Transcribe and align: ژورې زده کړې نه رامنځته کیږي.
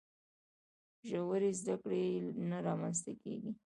ژورې 1.09 1.51
زده 1.59 1.75
کړې 1.83 2.03
نه 2.49 2.57
رامنځته 2.67 3.11
کیږي. 3.21 3.51